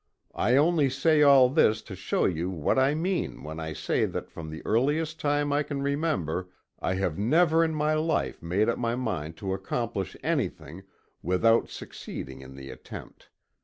I 0.33 0.55
only 0.55 0.89
say 0.89 1.21
all 1.21 1.47
this 1.47 1.83
to 1.83 1.95
show 1.95 2.25
you 2.25 2.49
what 2.49 2.79
I 2.79 2.95
mean 2.95 3.43
when 3.43 3.59
I 3.59 3.73
say 3.73 4.05
that 4.05 4.31
from 4.31 4.49
the 4.49 4.65
earliest 4.65 5.19
time 5.19 5.53
I 5.53 5.61
can 5.61 5.83
remember, 5.83 6.49
I 6.79 6.95
have 6.95 7.19
never 7.19 7.63
in 7.63 7.75
my 7.75 7.93
life 7.93 8.41
made 8.41 8.67
up 8.67 8.79
my 8.79 8.95
mind 8.95 9.37
to 9.37 9.53
accomplish 9.53 10.17
anything, 10.23 10.81
without 11.21 11.69
succeeding 11.69 12.41
in 12.41 12.55
the 12.55 12.71
attempt. 12.71 13.29